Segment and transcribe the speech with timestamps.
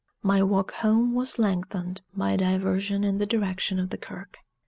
[0.23, 4.39] My walk home was lengthened by a diversion in the direction of the kirk.